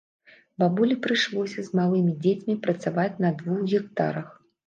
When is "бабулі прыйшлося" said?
0.61-1.65